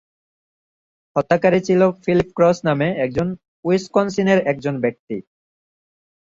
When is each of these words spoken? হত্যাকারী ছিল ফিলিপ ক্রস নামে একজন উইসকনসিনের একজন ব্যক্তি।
হত্যাকারী 1.15 1.59
ছিল 1.67 1.81
ফিলিপ 2.03 2.29
ক্রস 2.37 2.57
নামে 2.67 2.87
একজন 3.05 3.27
উইসকনসিনের 3.65 4.39
একজন 4.51 4.75
ব্যক্তি। 4.83 5.17